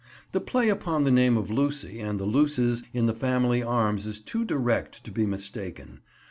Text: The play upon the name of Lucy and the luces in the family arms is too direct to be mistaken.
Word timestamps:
The 0.31 0.41
play 0.41 0.67
upon 0.69 1.03
the 1.03 1.11
name 1.11 1.37
of 1.37 1.51
Lucy 1.51 1.99
and 1.99 2.19
the 2.19 2.25
luces 2.25 2.81
in 2.91 3.05
the 3.05 3.13
family 3.13 3.61
arms 3.61 4.07
is 4.07 4.19
too 4.19 4.43
direct 4.43 5.03
to 5.03 5.11
be 5.11 5.27
mistaken. 5.27 5.99